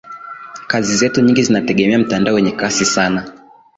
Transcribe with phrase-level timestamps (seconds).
[0.67, 3.33] kazi zetu nyingi zinategemea mtandao wenye kasi sana